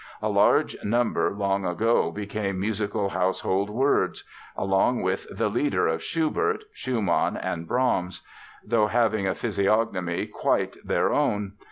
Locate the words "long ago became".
1.31-2.59